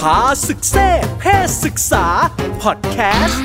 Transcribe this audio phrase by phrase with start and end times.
[0.00, 0.88] พาศึกเซ่
[1.20, 2.06] เพศศึกษา
[2.62, 3.42] พอดแคสต์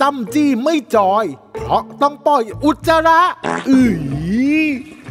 [0.00, 3.20] จำจี้ไม่จอย เพราะต้องปล่อยอุจจาระ
[3.70, 3.92] อือ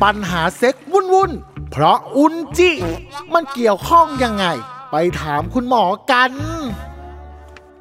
[0.04, 2.72] ปัญหาเซ็กวุ่นวุ่นๆเพราะอุนจิ
[3.34, 4.46] มันเกี่ยวข้องยังไง
[4.92, 6.32] ไปถามคุณหมอกัน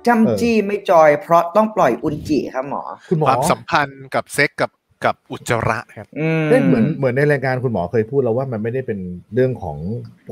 [0.06, 4.70] จำจี้ไม่จอย เพราะต้องปล่อยอุนจิครับหมอคุณหมอความสัมพันธ์กับเซ็กกับ
[5.04, 8.98] กับอุจจาระครับอืมเอ๊ะเหมือนเหมือนในรายการคุณหมอเคยพูดแล้วว่ามันไม่ได้เป็น
[9.34, 9.76] เรื่องของ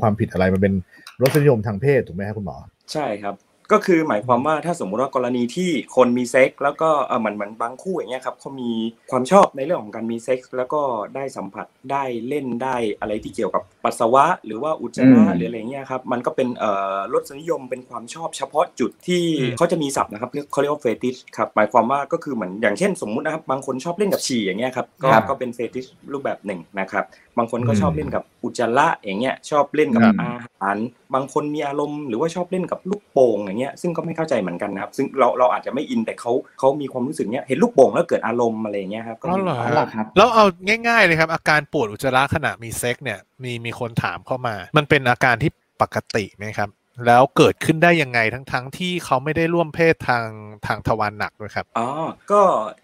[0.01, 0.73] ความผิดอะไรมันเป็น
[1.21, 2.57] รสนิยมทางเพศถูกไหมครับคุณหมอ
[2.93, 3.35] ใช่ครับ
[3.71, 8.71] ก็คือหมายความว่าถ้าสมมุติว่ากรณีที่คนมีเซ็กส์แล้วก็เออเหมือนเหมือนบางคู่อย่างเงี้ยครับเขามี
[9.11, 10.81] ความชอบในเรื่องของการมีเซ็กส์แล้วก็
[11.15, 27.03] ได้สัมผัสได้เล่นได้อะไรที่เกี่ยวกับปัสสาวะ หรือว่าอุจจาระอืมหรืออะไรเงี้ยครับมันก็เป็นเอ่อรสนิยมเป็นความชอบเฉพาะจุดที่อืมเขาจะมีศัพท์นะครับเรียกเขาเรียกว่า fetish ครับหมายความว่าก็คือเหมือนอย่างเช่นสมมุตินะครับบางคนชอบเล่นกับฉี่อย่างเงี้ยครับก็ครับก็เป็น fetishรูปแบบหนึ่งนะครับ
[27.37, 30.29] บางคนก็อืมชอบเล่นกับอุจจาระอย่างเงี้ยชอบเล่นกับครับอา
[30.61, 30.77] หาร
[31.13, 40.45] บางคนมีอารมณ์หรือว่าชอบเล่นกับลูกโป่งอย่างเงี้ยซึ่งก็ไม่เข้าใจเหมือนกันนะครับ ซึ่งเราเราอาจจะไม่อินแต่เขาเขามีความรู้สึกเนี้ยเห็นลูกโป่งแล้วเกิดอารมณ์อะไรอย่างเงี้ยครับก็อ๋อมีเหรออ๋อเหรอครับแล้วเอา
[40.87, 46.69] ง่าย ๆเลยครับ อาการปวดอุจจาระขณะมีเซ็กเนี่ยมีมีคนถามเข้ามา มันเป็นอาการที่ปกติไหมครับ
[47.07, 50.27] แล้วเกิดขึ้นได้ยังไงทั้งๆที่เขาไม่ได้ร่วมเพศทาง
[50.65, 51.87] ทางทวารหนักด้วยครับอ๋อ
[52.31, 52.41] ก็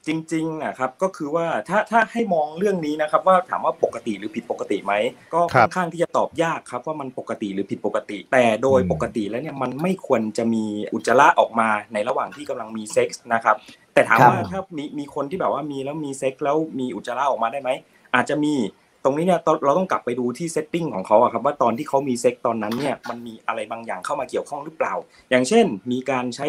[0.07, 4.93] จริงๆนะครับก็คือว่าถ้าถ้าให้มองเรื่องนี้นะครับ ว่าถามว่าปกติหรือผิดปกติไหม
[5.33, 13.55] ก็ครัค่อนข้างที่จะตอบยากครับว่ามันปกติหรือผิดปกติ แต่โดยอืมปกติแล้วเนี่ยมันไม่ควรจะมีอุจจาระออกมาในระหว่างที่กำลังมีเซ็กส์นะครับ
[13.93, 17.69] แต่ถามครับว่าถ้ามีมีคนที่แบบว่ามีแล้วมีเซ็กส์แล้วมีอุจจาระออกมาได้ไหม
[18.15, 18.53] อาจจะมี
[19.03, 24.93] ตรงนี้เนี่ยเราเราต้องกลับไปดูที่ setting ของเขาอะครับว่าตอนที่เขามีเซ็กส์ตอนนั้นเนี่ยมันมีอะไรบางอย่างเข้ามาเกี่ยวข้องหรือเปล่า
[25.29, 26.47] อย่างเช่น มีการใช้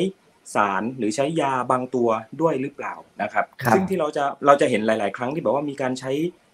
[0.54, 2.08] สารหรือใช้ยาบางตัว
[2.40, 6.10] ด้วยหรือเปล่านะครับครับซึ่งที่เราจะเราจะเห็นหลาย ๆ ครั้งที่แบบว่ามีการใช้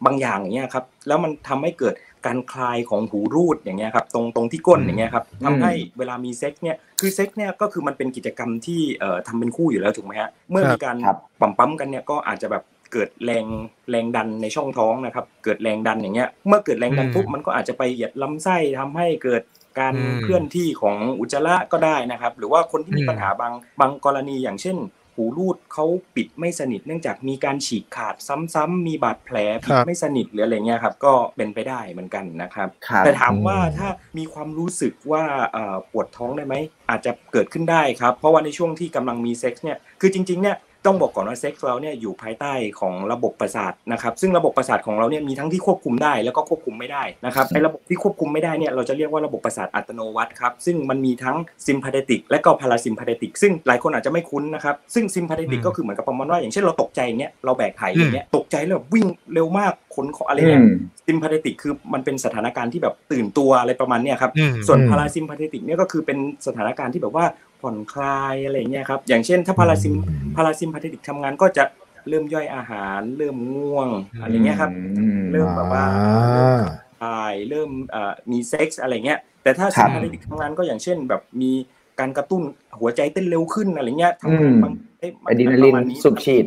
[0.07, 1.95] บางอย่างอย่างเงี้ยครับแล้วมันทำให้เกิด
[2.27, 13.47] การคลายของหูรูดอย่างเงี้ยครับตรงตรงที่ก้นอย่างเงี้ยครับทำให้เวลามีเซ็กส์เนี่ยคือเซ็กส์เนี่ยก็คือมันเป็นกิจกรรมที่เอ่อทำเป็นคู่อยู่แล้วถูกไหมฮะเมื่อมีการครับปั๊มปั๊มกันเนี่ยก็อาจจะแบบ เกิดแรง
[13.91, 19.43] แรงดันในช่องท้องนะครับ เกิดแรงดันอย่างเงี้ย เมื่อเกิดแรงดันอืมปุ๊บมันก็อาจจะไปเหยียดลำไส้ทำให้เกิด
[19.81, 24.79] การอืมเคลื่อนที่ของอุจจาระก็ได้นะครับ หรือว่าคนที่มีอืมปัญหาบางบางกรณีอย่างเช่น
[25.19, 25.87] หูรูดเขา
[26.17, 28.15] ปิดไม่สนิท เนื่องจากมีการฉีกขาด
[28.55, 29.37] ซ้ำๆมีบาดแผล
[29.67, 36.55] ปิดไม่สนิทหรืออะไรเงี้ยครับก็เป็นไปได้เหมือนกันนะครับครับแต่ถามว่าอืมถ้ามีความรู้สึกว่าเอ่อปวดท้องได้ไหม
[36.91, 51.37] อาจจะเกิดขึ้นได้ครับ เพราะว่าในช่วงที่กำลังมีเซ็กซ์เนี่ยคือจริงๆเนี่ย ต้องบอกก่อนว่าเซ็กซ์เราเนี่ยอยู่ภายใต้ของระบบประสาทนะครับซึ่งระบบประสาทของเราเนี่ยมีทั้งที่ควบคุมได้แล้วก็ควบคุมไม่ได้นะครับไอ้ระบบที่ควบคุมไม่ได้เนี่ยเราจะเรียกว่าระบบประสาทอัตโนมัติครับซึ่งมันมีทั้ง
[51.67, 60.69] sympathetic และก็ parasympathetic ซึ่งหลายคนอาจจะไม่คุ้นนะครับซึ่ง sympathetic อืมก็คือเหมือนกับประมาณว่าอย่างเช่นเราตกใจอย่างเงี้ยเราแบกไผ่อย่างเงี้ยตกใจแล้วแบบวิ่งเร็วมากขนของอะไรเนี่ยอืม
[61.07, 67.25] sympathetic คือมันเป็นสถานการณ์ที่แบบตื่นตัวอะไรประมาณเนี้ยครับอืมส่วนอืม parasympathetic เนี่ยก็คือเป็นสถานการณ์ที่แบบว่า
[67.67, 71.65] ผ่อนคลายอะไรเงี้ยครับ อย่างเช่น ถ้า parasym- parasympathetic ทำงานก็จะ
[72.09, 73.89] เริ่มย่อยอาหาร เริ่มง่วง
[74.23, 76.63] อะไรเงี้ยครับอืมเริ่มแบบว่าอ่า
[77.01, 81.53] คลายเริ่มเอ่อมีเซ็กส์อะไรเงี้ย แต่ถ้าครับ sympathetic ทำงานก็อย่างเช่น แบบมี
[82.01, 82.43] การกระตุ้น
[82.81, 86.45] หัวใจเต้นเร็วขึ้นอะไรเงี้ยทำงานอืมบางเอ๊ะมันอะดรีนาลีนประมาณนี้สูบฉีด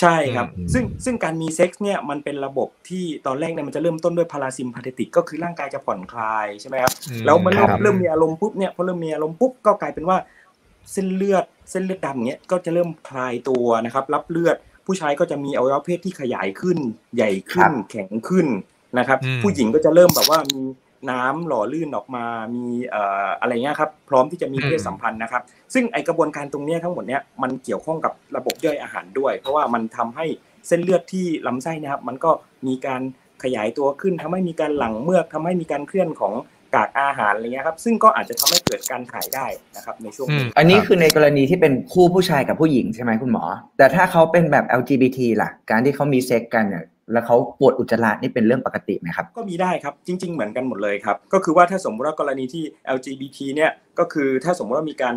[0.00, 10.16] ใช่ครับอืมซึ่งซึ่งการมีเซ็กส์เนี่ยมันเป็นระบบที่ตอนแรกเนี่ยมันจะเริ่มต้นด้วย parasympathetic ก็คือร่างกายจะผ่อนคลายใช่ไหมครับอืมแล้วมันเริ่มครับเริ่มมีอารมณ์ปุ๊บเนี่ยพอเริ่มมีอารมณ์ปุ๊บก็กลายเป็นว่า
[10.92, 14.56] เส้นเลือดเส้นเลือดดำเนี้ยก็จะเริ่มคลายตัวนะครับ รับเลือด
[14.86, 16.78] ผู้ชายก็จะมีอวัยวะเพศที่ขยายขึ้น
[17.16, 18.46] ใหญ่ขึ้นครับแข็งขึ้น
[18.98, 20.62] นะครับอืมผู้หญิงก็จะเริ่มแบบว่ามี
[21.10, 25.42] น้ำหล่อลื่นออกมา มีเอ่ออะไรเงี้ยครับ พร้อมที่จะมีเพศสัมพันธ์นะครับ
[25.74, 30.26] ซึ่งไอกระบวนการตรงเนี้ยทั้งหมดเนี้ยมันเกี่ยวข้องกับระบบย่อยอาหารด้วย เพราะว่ามันทำให้
[30.68, 32.30] เส้นเลือดที่ลำไส้เนะครับ มันก็
[32.66, 33.02] มีการ
[33.42, 36.32] ขยายตัวขึ้นทำให้มีการหลั่งเมือกทำให้มีการเคลื่อนของ
[36.74, 39.46] กากอาหารอะไรเงี้ยครับ ซึ่งก็อาจจะทำให้เกิดการถ่ายได้
[39.76, 43.44] นะครับในช่วงอืนี้มอันนี้คือในกรณีที่เป็นคู่ผู้ชายกับผู้หญิงใช่ไหมคุณหมอ
[43.78, 52.64] แต่ถ้าเขาเป็นแบบ LGBT ล่ะ การที่เขามีเซ็กกันเนี่ย แล้วเขาปวดอุจจาระนี่เป็นเรื่องปกติไหมครับ ก็มีได้ครับจริง ๆ เหมือนกันหมดเลยครับ ก็คือว่าถ้าสมมติว่ากรณีที่
[52.96, 55.14] LGBT เนี่ยก็คือถ้าสมมติว่ามีการ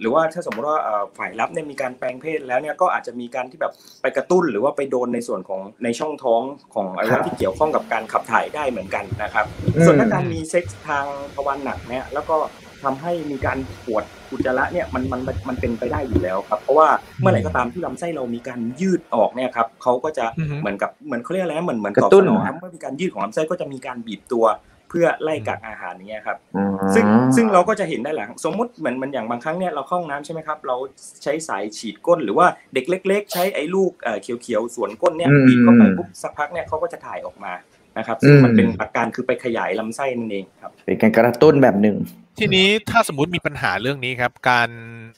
[0.00, 0.78] หรือว่าถ้าสมมติว่า
[1.18, 3.72] ฝ่ายรับเนี่ยมีการแปลงเพศแล้วเนี่ยก็อาจจะมีการที่แบบ
[4.02, 6.42] ไปกระตุ้นหรือว่าไปโดนในส่วนของในช่องท้อง
[6.74, 9.46] ของอวัยวะที่เกี่ยวข้องกับการขับถ่ายได้เหมือนกันนะครับ
[9.84, 12.36] ส่วนถ้าการมีเซ็กส์ทางทวารหนักเนี่ยแล้วก็
[12.84, 16.88] ทำให้มีการปวดอุจจาระเนี่ยมันมันมันมันเป็นไปได้อยู่แล้วครับ เพราะว่า
[17.20, 24.46] เมื่อไหร่ก็ตามที่ลำไส้เรามีการยืดออกเนี่ยครับเขาก็จะอือฮึเหมือนกับเหมือนเขาเรียกอะไรนะเหมือนเหมือนกระตอบตุ้สนนองเหรอครับเมื่อมีการยืดของลำไส้ก็จะมีการบีบตัว
[24.90, 26.64] เพื่อไล่กักอาหารอย่างเงี้ยครับอ๋อ
[26.94, 27.04] ซึ่ง
[27.36, 30.76] ซึ่งเราก็จะเห็นได้แหละสมมุติเหมือนมันอย่างบางครั้งเนี่ยเราเข้าห้องน้ำใช่ไหมครับ เรา
[31.22, 37.52] ใช้สายฉีดก้นหรือว่าเด็กเล็ก ๆ ใช้ไอ้ลูกเอ่อเขียวๆสวนก้นเนี่ยอืมบีบเข้าไปปุ๊บสักพักเนี่ยเขาก็จะถ่ายออกมา
[37.98, 41.96] นะครับซึ่งมันอืมเป็นอาการคือไปขยายลำไส้นั่นเองครับเป็นการกระตุ้นแบบหนึ่ง
[42.38, 44.68] ทีนี้ถ้าสมมติมีปัญหาเรื่องนี้ครับ การ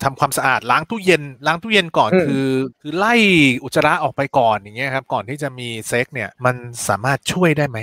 [0.02, 2.48] ทำความสะอาดล้างตู้เย็น ล้างตู้เย็นก่อนอืมคือ
[2.80, 3.14] คือไล่
[3.64, 6.56] อุจจาระออกไปก่อนอย่างเงี้ยครับ ก่อนที่จะมีเซ็กเนี่ยมัน
[6.88, 7.78] สามารถช่วยได้ไหม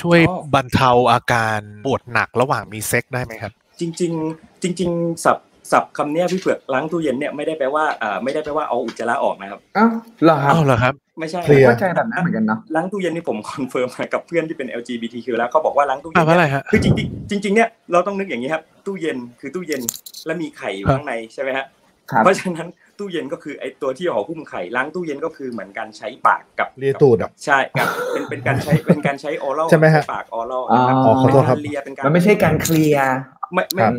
[0.00, 5.36] ช่วยอ๋อบรรเทาอาการปวดหนักระหว่างมีเซ็กได้ไหมครับ จริง ๆ จริง ๆ ศัพ
[5.72, 9.90] ท์ ศัพท์คำเนี้ยพี่เผือกล้างตู้เย็นเนี่ยไม่ได้แปลว่าอ่าไม่ได้แปลว่าเอาอุจจาระออกนะครับอ้าว
[10.22, 19.80] เหรอครับอ้าวเหรอครับ ไม่ใช่ clear เข้าใจแบบนั้นเหมือนกันเนาะล้างตู้เย็นนี่ผม confirm มากับเพื่อนที่เป็น LGBTQ แล้วเขาบอกว่าล้างตู้เย็นอ่าว่าอะไรเนี่ยฮะคือจริงๆจริงๆเนี่ยเราต้องนึกอย่างนี้ครับ ตู้เย็นคือตู้เย็น
[20.26, 21.66] แล้วมีไข่อยู่ครับข้างในใช่ไหมฮะ
[22.10, 22.68] ครับเพราะฉะนั้น
[22.98, 33.16] ตู้เย็นก็คือไอตัวที่ห่อหุ้มไข่ล้างตู้เย็นก็คือเหมือนการใช้ปากกับเลียตูดอะใช่ครับเป็นเป็นการใช้เป็นการใช้ออรัลใช่ไหมฮะปากออรัลอ๋อนะครับอ๋อขอโทษครับเป็นกาเลียเป็นการมันไม่ใช่การเคลียร์
[33.54, 33.94] ไม่ไม่ครับ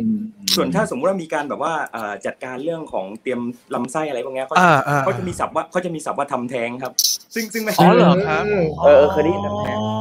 [0.54, 3.40] ส่วนถ้าสมมติว่ามีการแบบว่าเอ่อจัดการเรื่องของเตรียม
[3.74, 6.92] ลำไส้อะไรพวกเนี้ยเขาอ่าอ่าเขาจะมีศัพท์ว่าเขาจะมีศัพท์ว่าทำแท้งครับ
[7.34, 8.44] ซึ่งซึ่งไม่อ๋อเหรอครับ
[8.82, 9.99] เออเออเคยได้ยินแบบนั้นครับ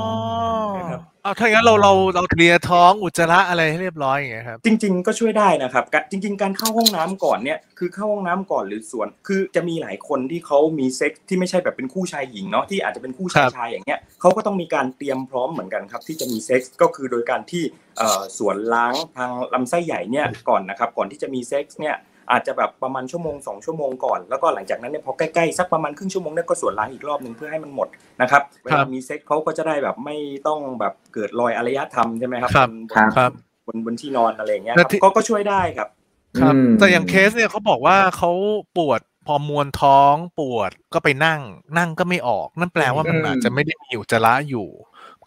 [1.24, 17.64] เอาถ้างั้นเราเราเรา clear ท้องอุจจาระอะไรให้เรียบร้อยอย่างเงี้ยครับ จริง ๆ ก็ช่วยได้นะครับกะจริง ๆ การเข้าห้องน้ำก่อนเนี่ยคือเข้าห้องน้ำก่อนหรือสวน คือจะมีหลายคนที่เขามีเซ็กซ์ที่ไม่ใช่แบบเป็นคู่ชายหญิงเนาะที่อาจจะเป็นคู่ชายชายอย่างเงี้ยเขาก็ต้องมีการเตรียมพร้อมเหมือนกันครับ ที่จะมีเซ็กซ์ก็คือโดยการที่
[18.40, 21.96] สวนล้างทางลำไส้ใหญ่เนี่ยก่อนนะครับก่อนที่จะมีเซ็กซ์เนี่ย
[22.32, 27.88] อาจจะแบบประมาณชั่วโมงสองชั่วโมงก่อนแล้วก็หลังจากนั้นเนี่ยพอใกล้ๆสักประมาณครึ่งชั่วโมงเนี่ยก็สวนล้างอีกรอบหนึ่งเพื่อให้มันหมด
[28.22, 30.18] นะครับเวลามีเซ็กซ์เขาก็จะได้แบบไม่
[30.48, 33.32] ต้องแบบเกิดรอยอารยธรรมใช่ไหมครับครับบนครับครับ
[33.68, 35.90] บนบนที่นอนอะไรอย่างเงี้ยครับ แล้วที่ก็ก็ช่วยได้ครับ
[36.40, 38.32] ครับอืมแต่อย่างเคสเนี่ยเขาบอกว่าเขา
[38.78, 41.42] ปวดพอมวนท้องปวดก็ไปนั่ง
[41.78, 44.68] นั่งก็ไม่ออก นั่นแปลว่ามันอืมอาจจะไม่ได้มีอุจจาระอยู่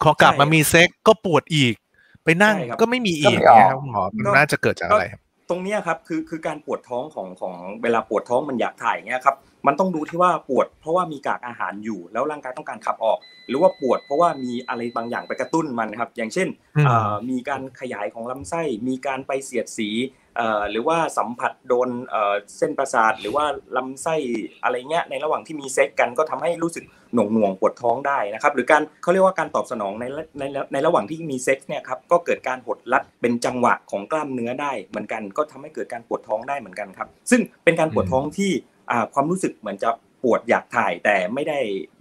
[0.01, 1.75] พอกลับมามีเซ็กก็ปวดอีก
[2.23, 7.53] ไปนั่งใช่ครับก็ไม่มีอีกก็ไม่ออกเนี่ยครับคุณหมอมันน่าจะเกิดจากอะไรครับ ตรงเนี้ยครับคือคือการปวดท้องของของ
[7.83, 9.35] เวลาปวดท้องมันอยากถ่ายเงี้ยครับ
[9.67, 19.89] มันต้องดูที่ว่าปวด เพราะว่ามีกากอาหารอยู่ แล้วร่างกายต้องการขับออก หรือว่าปวด เพราะว่ามีอะไรบางอย่างไปกระตุ้นมันครับ อย่างเช่นอืมเอ่อมีการขยายของลำไส้ มีการไปเสียดสี
[20.37, 23.45] เอ่อหรือว่าสัมผัสโดนเอ่อเส้นประสาท หรือว่า
[23.77, 24.15] ลำไส้
[24.63, 26.83] อะไรเงี้ยในระหว่างที่มีเซ็กกันก็ทำให้รู้สึก
[27.13, 30.05] หน่วงหน่วงๆปวดท้องได้นะครับ หรือการเขาเรียกว่าการตอบสนองใน
[30.39, 38.72] ในในในระหว่างที่มีเซ็กเนี่ยครับก็เกิดการหดรัดเป็นจังหวะของกล้ามเนื้อได้เหมือนกัน ก็ทำให้เกิดการปวดท้องได้เหมือนกันครับ ซึ่งเป็นการปวดท้องที่อ่า
[39.13, 39.89] ความรู้สึกเหมือนจะ
[40.23, 41.59] ปวดอยากถ่ายแต่ไม่ได้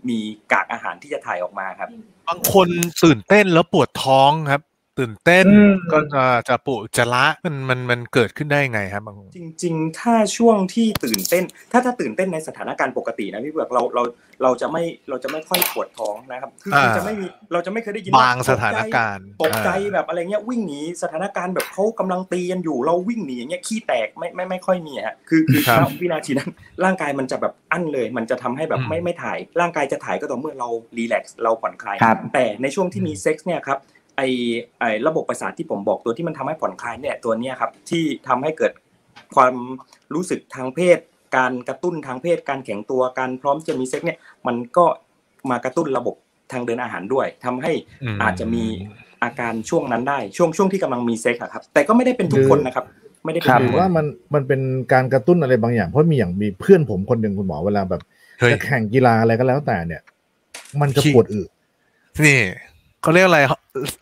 [0.08, 0.18] มี
[0.52, 1.88] กากอาหารที่จะถ่ายออกมาครับ
[2.28, 2.68] บางคน
[3.04, 4.62] ตื่นเต้นแล้วปวดท้องครับ
[4.98, 14.02] ตื่นเต้นอืมก็จะจะปวดอุจจาระมันมันมันเกิดขึ้นได้ยังไงครับบางจริง ๆ ถ้าช่วงที่ตื่นเต้น ถ้าถ้าตื่นเต้นในสถานการณ์ปกตินะพี่เบือกเราเรา
[14.42, 26.50] เราจะไม่เราจะไม่ค่อยปวดท้องนะครับคือคืออ่าจะไม่มีเราจะไม่เคยได้ยินบาว่งสถานการณ์ตกใจอ่าแบบอะไรเงี้ยวิ่งหนีสถานการณ์แบบเขากำลังตีกันอยู่เราวิ่งหนีอย่างเงี้ยขี้แตกไม่ไม่ไม่ค่อยมีฮะคือคือครับณวินาทีนั้น
[26.84, 33.78] ร่างกายมันจะแบบอั้นเลย มันจะทำให้แบบอืมไม่ไม่ถ่าย ร่างกายจะถ่ายก็ต่อเมื่อเรา relax เราผ่อนคลายครับแต่ในช่วงที่มีเซ็กซ์เนี่ยครับ
[34.17, 34.23] ไอ
[34.81, 38.73] ไอระบบประสาทที่ผมบอกตัวที่มันทำให้ผ่อนคลายเนี่ยตัวเนี้ยครับที่ทำให้เกิด
[39.37, 39.55] ความ
[40.14, 40.99] รู้สึกทางเพศ
[41.37, 44.85] การกระตุ้นทางเพศ การแข็งตัวการพร้อมจะมีเซ็กซ์เนี่ยมันก็
[45.50, 46.14] มากระตุ้นระบบ
[46.53, 48.64] ทางเดินอาหารด้วยทำให้อาจจะมี
[49.23, 52.85] อาการช่วงนั้นได้ช่วงช่วงที่กำลังมีเซ็กซ์อะครับ แต่ก็ไม่ได้เป็นทุกคนนะครับ
[53.25, 54.61] ไม่ได้เป็นครับทุหกรือคนว่ามันมันเป็น
[54.93, 58.03] การกระตุ้นอะไรบางอย่างเพราะมีอย่างมีเพื่อนผมคนหนึ่งคุณหมอเวลาแบบ
[58.38, 60.03] เฮ้ยจะแข่งกีฬาอะไรก็แล้วแต่เนี่ย
[60.81, 61.43] มันจะขี้ปวดอึ
[62.25, 62.41] นี่
[63.02, 63.46] เขาเรียกอะไรอ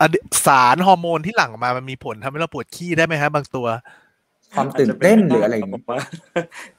[0.05, 0.15] ะด
[0.45, 3.67] สารฮอร์โมนที่หลั่งออกมามันมีผลทำให้เราปวดขี้ได้ไหมครับบางตัว
[4.55, 5.99] ความตื่นเต้นหรืออะไรอย่างผนี้มว่า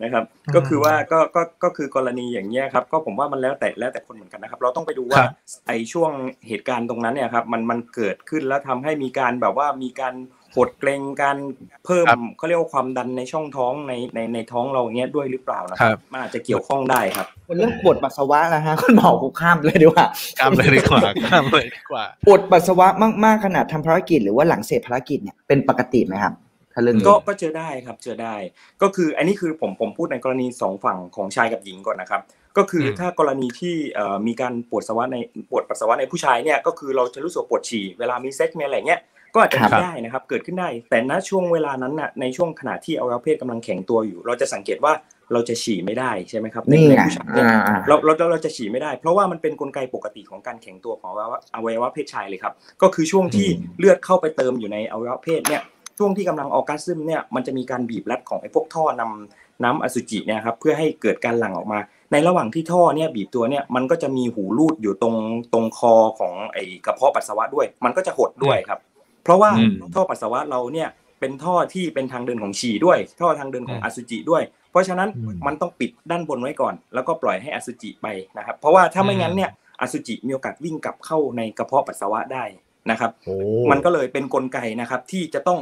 [0.02, 0.24] นะครับ
[0.54, 5.32] ก็คือว่าก็ก็ก็คือกรณีอย่างเงี้ยครับ ก็ผมว่ามันแล้วแต่แล้วแต่คนเหมือนกันนะครับ เราต้องไปดูว่าครับ
[5.66, 6.10] ไอ้ช่วง
[6.48, 10.14] เหตุการณ์ตรงนั้นเนี่ยครับ มันมันเกิดขึ้นแล้วทำให้มีการแบบว่ามีการ
[10.56, 11.36] หดเกรงการ
[11.84, 12.06] เพิ่ม
[12.36, 20.06] เขาเรียกว่าความดันในช่องท้องในในในท้องเราอย่างเงี้ยด้วยหรือเปล่านะคครัรับมันอาจจะเกี่ยวข้องได้ครับเรื่องปวดปัสสาวะนะฮะคุณหมอกูข้ามเลยดีกว่า
[20.38, 22.86] ข้ามเลยดีกว่าข้ามเลยดีกว่าปวดปัสสาวะ
[23.24, 26.34] มากๆขนาดทำภารกิจหรือว่าหลังเสร็จภารกิจเนี่ยเป็นปกติไหมครับ
[26.74, 28.34] ถ้าเรื่องนี้ก็ก็เจอได้ครับเจอได้
[28.82, 32.22] ก็คืออันนี้คือผมผมพูดในกรณีสองฝั่งของชายกับหญิงก่อนนะครับ
[32.58, 35.16] ก็คืออมถ้ากรณีที่เอ่อมีการปวดปัสสาวะใน
[35.50, 39.00] ปวดปัสสาวะในผู้ชายเนี่ยก็คือเราจะรู้สึกปวดฉี่เวลามีเซ็กซ์มีอะไรเงี้ย
[39.34, 44.92] ก็อาจจะครัมีบได้นะครับ เกิดขึ้นได้ แต่ณช่วงเวลานั้นน่ะในช่วงขณะที่อวัยวะเพศกำลังแข็งตัวอยู่ เราจะสังเกตว่า
[45.32, 53.46] เราจะฉี่ไม่ได้ใช่ไหมครับในนี่ในไงผู้ชายเนี่ยอ่าอ่าเราเราเราเราจะฉี่ไม่ได้ เพราะว่ามันเป็นกลไกปกติของการแข็งตัวของอวัยวะอวัยวะเพศชายเลยครับ ก็คือช่วงที่
[53.78, 55.62] เลือดเข้าไปเติมอยู่ในอวัยวะเพศเนี่ย
[55.98, 61.78] ช่วงที่กำลังออร์กัสซึมเนี่ยมันจะมีการบีบรัดของไอ้พวกท่อนำน้ำอสุจิเนี่ยครับเพื่อให้เกิดการหลั่งออกมา
[62.12, 65.16] ในระหว่างที่ท่อเนี่ยบีบตัวเนี่ยมันก็จะมีหูรูดอยู่ตรง
[65.52, 68.78] ตรงคอของไอ้กระเพาะปัสสาวะด้วย มันก็จะหดด้วยครับ
[69.22, 70.88] เพราะว่าอืมท่อปัสสาวะเราเนี่ย
[71.20, 78.06] เป็นท่อที่เป็นทางเดินของฉี่ด้วย ท่อทางเดินของอืมอสุจิด้วย เพราะฉะนั้นอืมมันต้องปิดด้านบนไว้ก่อน แล้วก็ปล่อยให้อสุจิไป
[78.38, 79.50] นะครับ เพราะว่าถ้าไม่งั้นเนี่ย
[79.80, 82.44] อสุจิมีโอกาสวิ่งกลับเข้าในกระเพาะปัสสาวะได้
[82.90, 83.34] นะครับโอ้
[83.70, 85.60] มันก็เลยเป็นกลไกนะครับที่จะต้อง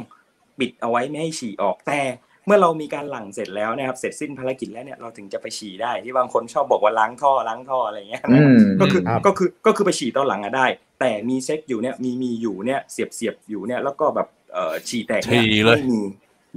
[0.59, 1.99] ปิดเอาไว้ไม่ให้ฉี่ออกแต่
[2.45, 10.65] เมื่อเรามีการหลั่งเสร็จแล้วนะครับเสร็จสิ้นภารกิจแล้วเนี่ยเราถึงจะไปฉี่ได้ที่บางคนชอบบอกว่าล้างท่อล้างท่ออะไรอย่างเงี้ยอืนะครับมก็คือครับก็คือก็คือไปฉี่ตอนหลังอะได้
[11.01, 16.01] แต่มีเซ็กอยู่เนี่ยมีมีอยู่เนี่ยเสียบเสียบอยู่เนี่ยแล้วก็แบบเอ่อฉี่แตกเนี่ยฉี่เลยไม่มี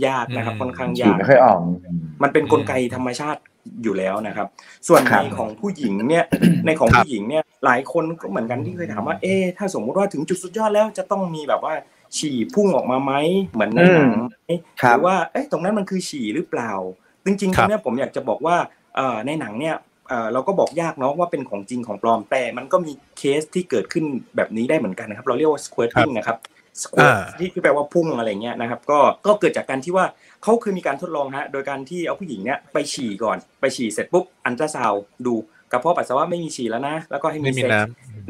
[0.06, 1.58] ยากนะครับอืมค่อนข้างฉี่ยากไม่ค่อยออก
[2.22, 3.40] มันเป็นกลไกธรรมชาติ
[3.82, 4.46] อยู่แล้วนะครับ
[4.88, 6.24] ส่วนครัในบของผู้หญิงเนี่ย
[6.66, 11.74] ในของครับผู้หญิงเนี่ยหลายคนก็เหมือนกันที่เคยถามว่าเอ๊ะถ้าสมมุติว่าถึงจุดสุดยอดแล้วจะต้องมีแบบว่า
[12.18, 13.12] ฉี่พุ่งออกมาไหม
[13.52, 14.10] เหมือนในหนัง
[14.44, 16.72] ไหมครัหบรือว่าเอ๊ะตรงนั้นมันคือฉี่หรือเปล่า
[17.26, 18.56] จริงๆคตรัรบงเนี้ยผมอยากจะบอกว่า
[18.96, 19.74] เอ่อในหนังเนี่ย
[20.08, 24.04] เอ่อเราก็บอกยากเนาะว่าเป็นของจริงของปลอมแต่มันก็มีเคสที่เกิดขึ้น
[24.37, 26.37] แบบนี้ได้เหมือนกันนะครับ เราเรียกว่า squirting นะครับ
[26.82, 30.06] squirt อ่าที่ที่แปลว่าพุ่งอะไรเงี้ยนะครับ ก็ก็เกิดจากการที่ว่า
[30.42, 35.34] เขาเคยมีการทดลองฮะโดยการที่เอาผู้หญิงเนี่ยไปฉี่ก่อนไปฉี่เสร็จปุ๊บอัลตราซาวด์ดู
[35.73, 37.80] กระเพาะปัสสาวะไม่มีฉี่แล้วนะ แล้วก็ให้มีไม่มีเซ็กนะ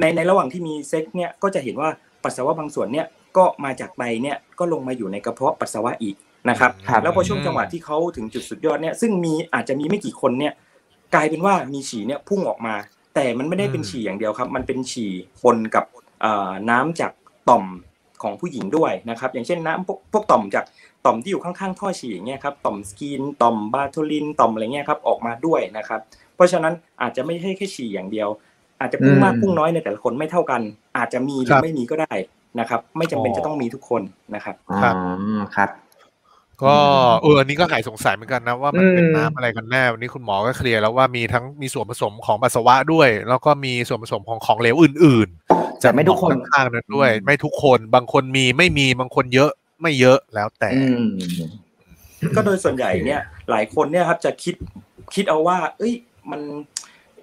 [0.01, 1.89] ในในระหว่างที่มีเซ็กเนี่ยก็จะเห็นว่า
[2.25, 6.17] ปัสสาวะบางส่วนเนี่ยก็มาจากไตเนี่ยก็ลงมาอยู่ในกระเพาะปัสสาวะอีก
[6.49, 10.53] นะครับครับแล้วพอช่วงจังหวะที่เขาถึงจุดสุดยอดเนี่ยซึ่งมีอาจจะมีไม่กี่คนเนี่ย
[11.15, 12.75] กลายเป็นว่ามีฉี่เนี่ยพุ่งออกมา
[13.15, 15.85] แต่มันไม่ได้เป็นฉี่อย่างเดียวครับ มันเป็นฉี่ปนกับ
[16.21, 17.13] เอ่อน้ำจาก
[17.49, 17.65] ต่อม
[18.23, 20.65] ของผู้หญิงด้วยนะครับ อย่างเช่นน้ำพวกพวกต่อมจาก
[21.07, 26.01] ต่อมที่อยู่ข้างๆท่อฉี่อย่างเงี้ยครับต่อมสกินต่อมบาโทลินต่อมอะไรเงี้ยครับออกมาด้วยนะครับ
[26.35, 28.29] เพราะฉะนั้นอาจจะไม่ใช่แค่ฉี่อย่างเดียว
[28.81, 30.63] อาจจะพุ่งมากอืมพุ่งน้อยในแต่ละคนไม่เท่ากัน
[30.97, 32.15] อาจจะมีหรืครัอบไม่มีก็ได้
[32.61, 34.03] นะครับ ไม่จำเป็นอ๋อจะต้องมีทุกคน
[34.35, 34.95] นะครับอ๋อครับ
[35.57, 35.84] ครับำ
[36.63, 36.75] ก็
[37.23, 49.51] เอออันนี้ก็หายสงสัยเหมือนกันนะว่ามันเป็นอืมน้ำอะไรกันแน่วันนี้คุณหมอก็เคลียร์แล้วว่ามีทั้งมีส่วนผสมของปัสสาวะด้วย แล้วก็มีส่วนผสมของของเหลวอื่นๆแต่ไม่ทุกคนข้างๆนั้นด้วย ไม่ทุกคนบางคนมีไม่มีบางคนเยอะ
[49.83, 51.07] ไม่เยอะแล้วแต่อืม
[52.37, 53.21] ก็โดยส่วนใหญ่เนี่ย
[53.51, 54.55] หลายคนเนี่ยครับจะคิด
[55.15, 55.93] คิดเอาว่า เอ้ย
[56.31, 56.41] มัน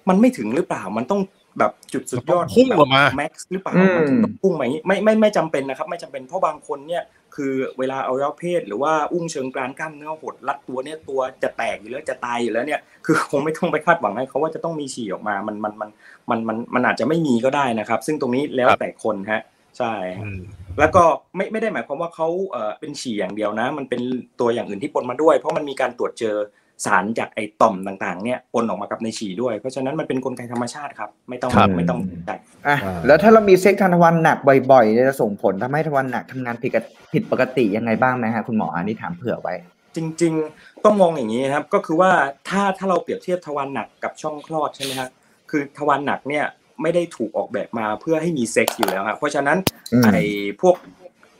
[0.08, 1.20] มันไม่ถึงหรือเปล่ามันต้อง
[1.58, 7.02] แบบจุดสุดยอดพุ่งออกมาแม็กซ์หรือเปล่าอืมมันถึงต้องพุ่งมาอย่างนี้ไม่ไม่ไม่จำเป็นนะครับ ไม่จำเป็นเพราะบางคนเนี่ย
[7.34, 15.90] คือเวลาเอายเพศ หรือว่าอุ้งเชิงกรานกล้ามเนื้อหดรัดตัวเนี่ยตัวจะแตกอยู่แล้วจะตายอยู่แล้วเนี่ยคือคงไม่ต้องไปคาดหวังให้เขาว่าจะต้องมีฉี่ออกมา มันมันมัน
[16.30, 19.42] มันมันมันอาจจะไม่มีก็ได้นะครับ ซึ่งตรงนี้แล้วครับแต่คนฮะ
[19.78, 19.92] ใช่
[20.24, 20.40] อืม
[20.78, 21.04] แล้วก็
[21.36, 24.00] ไม่ไม่ได้หมายความว่าเขาเอ่อเป็นฉี่อย่างเดียวนะ มันเป็น
[24.40, 26.36] ตัวอย่างอื่นที่ปนมาด้วย เพราะมันมีการตรวจเจอ
[26.84, 32.30] สารจากไอ้ต่อมต่างๆ เนี่ยปนออกมากับในฉี่ด้วย เพราะฉะนั้นมันเป็นกลไกธรรมชาติครับ ไม่ต้องครับไม่ต้องใจ
[32.66, 34.38] อะอ่าแล้วถ้าเรามีเซ็กทางทวารหนัก
[34.70, 39.54] บ่อยๆจะส่งผลทำให้ทวารหนักทำงานผิดกับผิดปกติยังไงบ้างไหมฮะคุณหมออันนี้ถามเผื่อไว้
[39.96, 42.10] จริง ๆ ต้องมองอย่างนี้นะครับ ก็คือว่า
[42.48, 45.10] ถ้าถ้าเราเปรียบเทียบทวารหนักกับช่องคลอดใช่ไหมครับ
[45.50, 46.44] คือทวารหนักเนี่ย
[46.82, 49.58] ไม่ได้ถูกออกแบบมาเพื่อให้มีเซ็กซ์อยู่แล้วครับเพราะฉะนั้น
[49.92, 50.24] อืมไอ้
[50.62, 50.76] พวก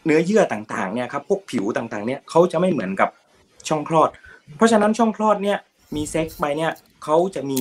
[0.05, 3.09] เนื้อเยื่อต่างๆเนี่ยครับพวกผิวต่างๆเนี่ยเขาจะไม่เหมือนกับ
[3.69, 4.11] ช่องคลอด
[4.57, 5.59] เพราะฉะนั้นช่องคลอดเนี่ย
[5.97, 6.73] มีเซ็กซ์ไปเนี่ย
[7.05, 7.59] เขาจะมี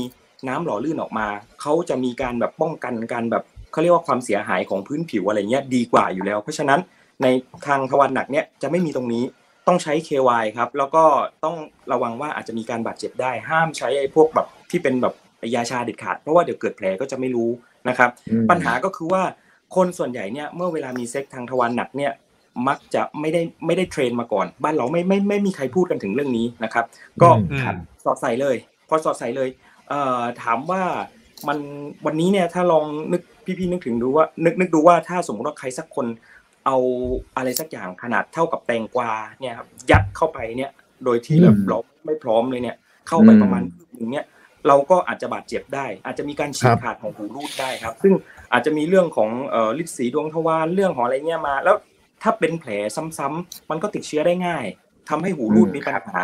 [0.47, 1.27] น้ำหล่อลื่นออกมา
[1.61, 6.79] เขาจะมีการแบบป้องกันการแบบเขาเรียกว่าความเสียหายของพื้นผิวอะไรเงี้ยดีกว่าอยู่แล้ว เพราะฉะนั้น
[7.21, 7.27] ใน
[7.67, 9.23] ทางทวารหนักเนี่ยจะไม่มีตรงนี้
[9.67, 11.03] ต้องใช้ KY ครับ แล้วก็
[11.43, 11.55] ต้อง
[11.91, 15.13] ระวังว่าอาจจะมีการบาดเจ็บได้ ห้ามใช้ไอ้พวกแบบที่เป็นแบบ
[15.55, 17.50] ยาชาเด็ดขาด เพราะว่าเดี๋ยวเกิดแผลก็จะไม่รู้
[17.89, 19.23] นะครับอืมปัญหาก็คือว่า
[19.75, 22.11] คนส่วนใหญ่เนี่ยเมื่อเวลามีเซ็กทางทวารหนักเนี่ย
[22.67, 26.86] มักจะไม่ได้ไม่ได้เทรนมาก่อน บ้านเราไม่ไม่ไม่มีใครพูดกันถึงเรื่องนี้นะครับ
[27.22, 28.55] ก็อืมสอดใส่เลย
[28.89, 29.50] พอสอดใส่เลย
[29.89, 30.84] เอ่อถามว่า
[31.48, 31.58] มัน
[32.05, 36.08] วันนี้เนี่ยถ้าลองนึกพี่ๆนึกถึงดูว่า นึกนึกดูว่าถ้าสมมติว่าใครสักคน
[36.65, 36.77] เอา
[37.38, 40.72] อะไรสักอย่างขนาดเท่ากับแตงกวาเนี่ยครับยัดเข้าไปเนี่ย
[41.05, 42.75] โดยที่แบบอืมเราไม่พร้อมเลยเนี่ย
[43.08, 44.25] เข้าไปอืมประมาณครึ่งหนึงเนี่ย
[44.67, 48.13] เราก็อาจจะบาดเจ็บได้ อาจจะมีการฉีกขาดของหูรูดได้ครับ ซึ่ง
[48.53, 51.75] อาจจะมีเรื่องของเอ่อฤทธิ์สีดวงทวารเรื่องของอะไรเงี้ยมา แล้ว
[52.24, 52.70] ถ้าเป็นแผล
[53.18, 54.66] ซ้ำๆมันก็ติดเชื้อได้ง่าย
[55.10, 56.22] ทำให้หูรูดอืมมีปัญหา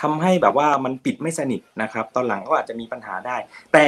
[0.00, 3.36] ทำให้แบบว่ามันปิดไม่สนิทนะครับ ตอนหลังก็อาจจะมีปัญหาได้
[3.74, 3.86] แต่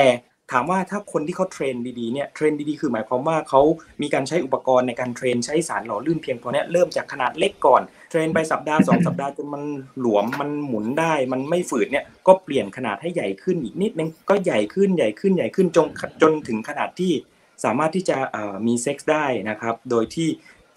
[0.53, 3.61] ถามว่าถ้าคนที่เขา train ดีๆเนี่ย train ดีๆคือหมายความว่าเขา
[4.03, 9.63] มีการใช้อุปกรณ์ในการ train ใช้สารหล่อลื่นเพียงพอเนี้ยเริ่มจากขนาดเล็กก่อน train ไปสัปดาห์สองสัปดาห์จนมัน
[10.01, 15.89] หลวมมันหมุนได้ มันไม่ฝืดเนี่ยก็เปลี่ยนขนาดให้ใหญ่ขึ้นอีกนิดนึงก็ใหญ่ขึ้นใหญ่ขึ้นใหญ่ขึ้นจน
[16.23, 17.13] จนถึงขนาดที่
[17.65, 20.29] สามารถที่จะเอ่อมีเซ็กส์ได้นะครับ โดยที่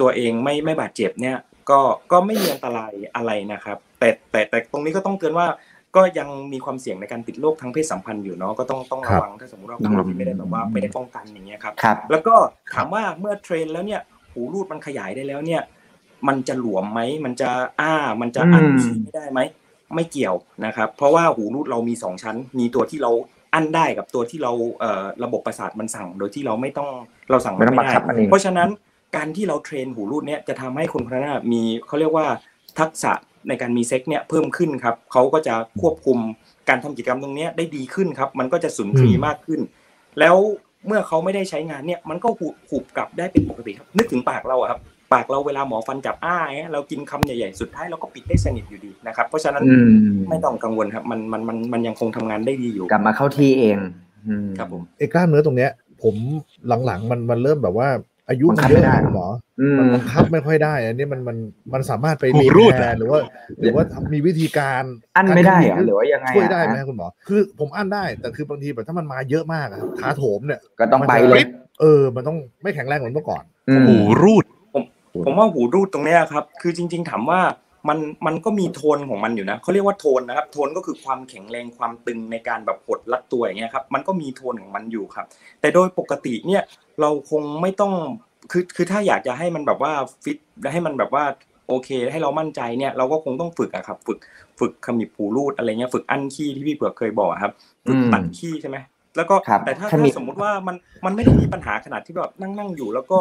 [0.01, 1.37] ตัวเองไม่ไม่บาดเจ็บเนี่ย
[1.69, 1.79] ก็
[2.11, 5.47] ก็ไม่มีอันตรายอะไรนะครับ แต่แต่แต่ตรงนี้ก็ต้องเตือนว่า
[5.95, 12.35] ก็ยังมีความเสี่ยงในการติดโรคทางเพศสัมพันธ์อยู่เนาะก็ต้องต้องครัระบวังถ้าสมมติว่าต้องระวังที่ไม่ได้แบบว่าไม่ได้ป้องกันอย่างเงี้ยครับครับ แล้วก็
[12.73, 15.61] ถามว่าเมื่อเทรนแล้วเนี่ยหูรูดมันขยายได้แล้วเนี่ย
[16.27, 17.49] มันจะหลวมไหมมันจะ
[17.81, 19.39] อ้ามันจะอั้นอืมฉี่ไม่ได้ไหม
[19.95, 20.35] ไม่เกี่ยว
[20.65, 23.11] นะครับ เพราะว่าหูรูดเรามีสองชั้น มีตัวที่เรา
[23.53, 26.89] อั้นได้กับตัวที่เราเอ่อระบบประสาทมันสั่ง โดยที่เราไม่ต้อง
[27.31, 28.69] เราสั่งไม่ได้ต้องบังคับมันเองเพราะฉะนั้น
[29.15, 32.25] การที่เรา train หูรูดเนี่ยจะทำให้คนคนนั้นนะมีเขาเรียกว่า
[32.79, 33.11] ทักษะ
[33.47, 36.17] ในการมีเซ็กเนี่ยเพิ่มขึ้นครับเขาก็จะควบคุม
[36.69, 39.59] การทำกิจกรรมตรงเนี้ยได้ดีขึ้นครับ มันก็จะสุนทรีอืมมากขึ้น
[40.19, 40.35] แล้ว
[40.87, 44.79] เมื่อเขาไม่ได้ใช้งานเนี่ยมันก็หุบหุบกลับได้เป็นปกติครับ นึกถึงปากเราอะครับ
[45.13, 49.91] ปากเราเวลาหมอฟันจับอ้าเงี้ยเรากินคำใหญ่ๆสุดท้ายเราก็ปิดได้สนิทอยู่ดีนะครับเพราะฉะนั้นอืม
[50.29, 53.77] ไม่ต้องกังวลครับ มันมันมันมันยังคงทำงานได้ดีอยู่ กลับมาเข้าที่เอง
[54.27, 55.71] อืมครับผมไอ้กล้ามเนื้อตรงเนี้ย
[56.03, 56.15] ผม
[56.85, 57.89] หลังๆมันมันเริ่มแบบว่า
[58.29, 59.27] อายุบัมังนคับเยอะไม่ได้นะคุณหมอ
[59.61, 61.37] อืมันมบังคับไม่ค่อยได้ อันนี้มันมัน
[61.73, 63.19] มันสามารถไปหูรีรูดแพร์หรือว่า
[63.61, 64.83] หรือว่ามีวิธีการ
[65.15, 71.43] อั้นไม่ได้เหรอการหรือว่ายังไงช่วยได้อะไหมคุณหมอ คือผมอั้นได้ แต่คือบางทีแบบถ้ามันมาเยอะมากอะขาโถมเนี่ย ก็ต้องไปเลย
[71.81, 74.45] เออ มันต้องไม่แข็งแรงเหมือนเมื่อก่อนอืมหูรูด
[75.25, 77.39] ผมว่าหูรูดตรงเนี้ยครับ คือจริง ๆ ถามว่า
[77.89, 85.25] มันมันก็มีโทนของมันอยู่นะเขาเรียกว่าโทนนะครับโทนก็คือความแข็งแรงความตึงในการแบบหดรัดตัวอย่างเงี้ยครับมันก็มีโทนของมันอยู่ครับ
[85.61, 86.63] แต่โดยปกติเนี่ย
[87.01, 87.93] เราคงไม่ต้อง
[88.51, 89.91] คือคือถ้าอยากจะให้มันแบบว่า
[90.23, 91.23] ฟิตและให้มันแบบว่า
[91.67, 94.19] โอเค ให้เรามั่นใจเนี่ยเราก็คงต้องฝึกอะครับ ฝึก
[94.59, 97.51] ฝึกขมิบหูรูดอะไรเงี้ยฝึกอั้นขี้ที่พี่เผือกเคยบอกอะครับ
[97.87, 98.77] ฝึกอืมตัดขี้ใช่ไหม
[99.17, 100.75] แล้วก็ครับแต่ถ้าขมิบถ้าสมมุติว่ามัน
[101.05, 103.19] มันไม่ได้มีปัญหาขนาดที่แบบนั่งนั่งอยู่แล้วก็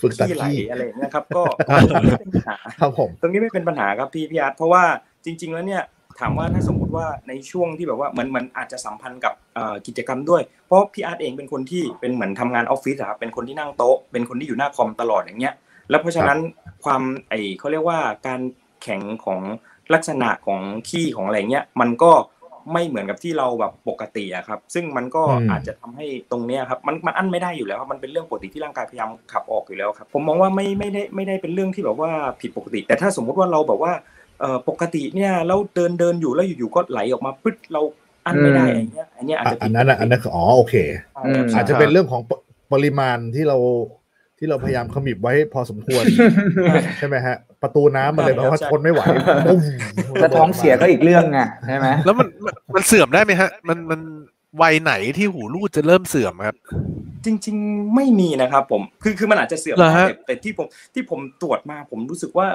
[0.00, 1.42] ฝึกตัดขี้ไหลขี้อะไรอย่างเงี้ยครับ ก็
[2.02, 4.84] ไม่เป็นปัญหาครับผมตรงนี้ไม่เป็นปัญหาครับพี่พี่อาร์ตเพราะว่า
[5.24, 5.82] จริง ๆ แล้วเนี่ย
[6.20, 15.54] ถามว่าถ้าสมมุติว่าในช่วงที่แบบว่าเหมือนเหมือนอาจจะสัมพันธ์กับเอ่อกิจกรรมด้วย เพราะพี่อาร์ตเองเป็นคนที่เป็นเหมือนทำงานออฟฟิศอะครับเป็นคนที่นั่งโต๊ะ เป็นคนที่อยู่หน้าคอมตลอดอย่างเงี้ย
[15.90, 16.38] แล้วเพราะฉะนั้น
[16.84, 18.40] ความไอเขาเรียกว่าการ
[18.82, 19.40] แข็งของ
[19.94, 22.12] ลักษณะของขี้ของอะไรเงี้ยมันก็
[22.72, 33.92] ไม่เหมือนกับที่เราแบบปกติอะครับ ซึ่งมันก็อืมอาจจะทำให้ตรงเนี้ยครับมันมันอั้นไม่ได้อยู่แล้วครับมันเป็นเรื่องปกติที่ร่างกายพยายามขับออกอยู่แล้วครับผมมองว่าไม่ไม่ได้ไม่ได้เป็นเรื่องที่แบบว่าผิดปกติ แต่ถ้าสมมุติว่าเราแบบว่า
[34.40, 37.82] เอ่อปกติเนี่ยแล้วเดินเดินอยู่แล้วอยู่ๆก็ไหลออกมาปึ๊ดเรา
[38.26, 40.74] อั้นไม่ได้อืมอันเนี้ยอันเนี้ยอาจอะจะผิอัดนนั้นอะอันนั้นคืออ๋อโอเค
[41.24, 42.32] อืมอาจจะเป็นเรื่องของป
[42.72, 43.58] ปริมาณที่เรา
[44.38, 46.02] ที่เราพยายามขมิบไว้พอสมควร
[46.98, 49.02] ใช่ไหมฮะ ประตูน้ำมันเลยแบบว่าทนไม่ไหว
[49.46, 49.60] ปุ้ม
[50.22, 54.00] ถ้าท้องเสียก็อีกเรื่องไงใช่ไหมแล้วมันมันมันเสื่อมได้ไหมฮะ มันมัน
[54.62, 56.56] วัยไหนที่หูรูดจะเริ่มเสื่อมครับ
[57.24, 62.48] จริง ๆ ไม่มีนะครับ ผมคือคือมันอาจจะเสื่อมเหรอได้ฮะแต่แต่ที่ผมที่ผมตรวจมาผมรู้สึกว่า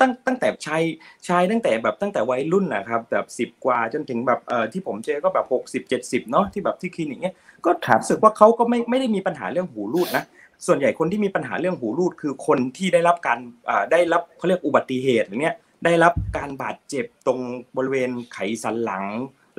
[0.00, 0.82] ตั้งตั้งแต่ชาย
[1.28, 10.24] ชายตั้งแต่แบบตั้งแต่วัยรุ่นนะครับแบบสิบ10กว่าจนถึงแบบเอ่อที่ผมเจอก็แบบหกสิบเจ็ดสิบเนาะที่แบบที่คลินิกเนี้ยก็ครับรู้สึกว่าเขาก็ไม่ไม่ได้มีปัญหาเรื่องหูรูดนะ
[10.66, 17.40] ส่วนใหญ่คนที่มีปัญหาเรื่องหูรูดคือคนที่ได้รับการอ่าได้รับเขาเรียกอุบัติเหตุอย่างเนี้ยได้รับการบาดเจ็บตรง
[17.76, 19.04] บริเวณไขสันหลัง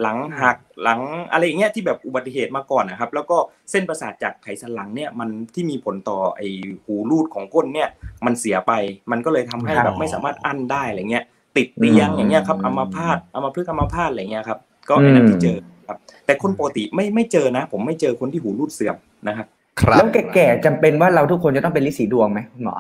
[0.02, 1.00] หลังหักหลัง
[1.32, 3.38] อะไรอย่างเงี้ยที่แบบอุบัติเหตุมาก่อนนะครับ แล้วก็
[3.72, 6.42] เส้นประสาทจากไขสันหลังเนี่ยมันที่มีผลต่อไอ
[6.86, 7.90] หูรูดของก้นเนี่ย
[8.26, 8.72] มันเสียไป
[9.12, 11.24] มันก็เลยทำให้ครับแบบไม่สามารถอั้นได้อะไรเงี้ย
[11.58, 14.60] ติดเตียงอืมอย่างเงี้ยครับอัมาพาตอัมาพฤกษ์อัมาพาตอะไรเงี้ยครับ
[14.90, 15.58] ก็ไอ้นั่นอืมที่เจอ
[15.88, 18.96] ครับ แต่คนปกติไม่ไม่เจอนะ ผมไม่เจอคนที่หูรูดเสื่อม
[19.28, 22.78] นะครับครับ แล้วแก่ๆจำเป็นว่าเราทุกคนจะต้องเป็นลิสีดวงไหมคุณหมอ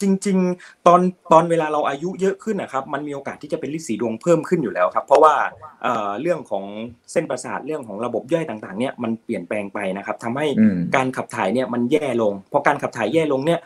[0.00, 1.00] จริง ๆ ตอน
[1.32, 5.34] ตอนเวลาเราอายุเยอะขึ้นนะครับ มันมีโอกาสที่จะเป็นลิสีดวงเพิ่มขึ้นอยู่แล้วครับ เพราะว่า
[5.82, 6.64] เอ่อเรื่องของ
[7.12, 13.60] เส้นประสาทเรื่องของระบบย่อยต่างๆ เนี่ยมันเปลี่ยนแปลงไปนะครับทำให้อืมการขับถ่ายเนี่ยมันแย่ลงพอการขับถ่ายแย่ลงเนี่ย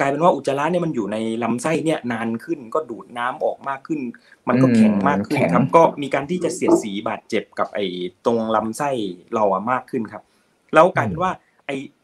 [0.00, 4.00] กลายเป็นว่าอุจจาระเนี่ยมันอยู่ในลำไส้เนี่ยนานขึ้นก็ดูดน้ำออกมากขึ้น
[4.48, 7.86] มันก็แข็งมากขึ้นแข็งครับก็มีการที่จะเสียดสีบาดเจ็บกับไอ้
[8.24, 8.90] ตรงลำไส้
[9.34, 10.22] เราอะมากขึ้นครับ
[10.74, 11.51] แล้วกลายเป็นว่าไอ้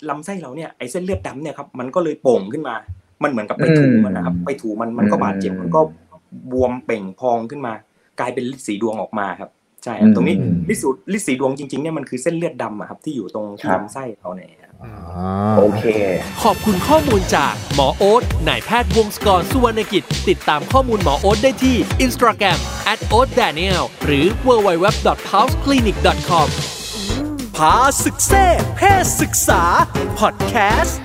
[0.09, 2.75] ลำไส้เราเนี่ยไอ้เส้นเลือดดำเนี่ยครับมันก็เลยโป่งขึ้นมา
[3.23, 5.81] มันเหมือนกับไปถูมันนะครับ ไปถูมันมันก็บาดเจ็บมันก็
[6.53, 7.73] บวมเป่งพองขึ้นมา
[8.21, 9.51] กลายเป็นฤทธิ์สีดวงออกมาครับ
[9.85, 14.95] ใช่ครับตรงนี้อืมฤทธิ์สูฤทธิ์สีดวงจริงๆเนี่ยมันคือเส้นเลือดดำอะครับที่อยู่ตรงที่ครับลำไส้เราเนี่ยครับอ่า
[15.59, 15.85] โอเค
[16.43, 22.59] ขอบคุณข้อมูลจากหมอโอ๊ตนายแพทย์วงศกรสุวรรณกิจ ติดตามข้อมูลหมอโอ๊ตได้ที่ Instagram
[22.93, 26.78] at o a t d a n i e l หรือ www.houseclinic.com
[27.59, 29.63] พาศึกเซ่เพศศึกษา
[30.19, 30.99] พอดแคสต์